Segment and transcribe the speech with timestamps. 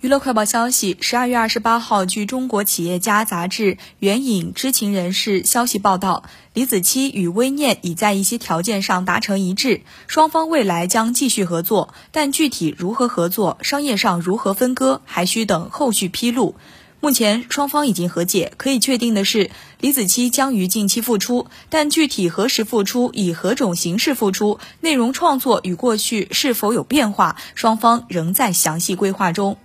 [0.00, 6.22] 娱乐快报消息十二月二十八号据中国企业家杂志援引知情人士消息报道
[6.54, 16.54] 李子柒与微念已在一些条件上达成一致双方未来将继续合作但具体如何合作商业上如何分割还需等后续披露。
[17.00, 29.58] 目前双方已经和解可以确定的是李子柒将于近期复出但具体何时复出以何种形式复出内容创作与过去是否有变化双方仍在详细规划中。